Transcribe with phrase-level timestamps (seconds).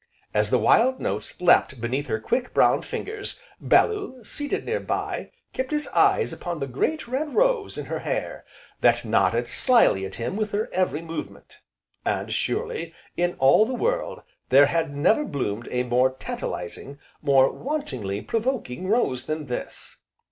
[0.33, 5.69] As the wild notes leapt beneath her quick, brown fingers, Bellew, seated near by, kept
[5.69, 8.43] his eyes upon the great, red rose in her hair,
[8.79, 11.59] that nodded slyly at him with her every movement.
[12.03, 18.21] And surely, in all the world, there had never bloomed a more tantalizing, more wantonly
[18.21, 19.97] provoking rose than this!